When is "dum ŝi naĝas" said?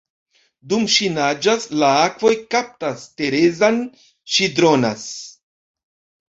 0.71-1.67